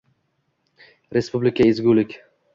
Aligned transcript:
Respublika– 1.19 1.69
zzgulik 1.83 2.19